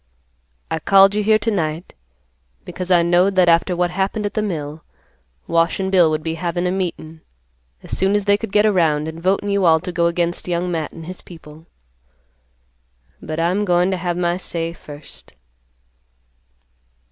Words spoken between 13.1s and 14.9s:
But I'm goin' to have my say